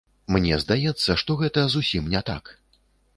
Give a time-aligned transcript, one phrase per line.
[0.35, 2.43] Мне здаецца, што гэта зусім не так.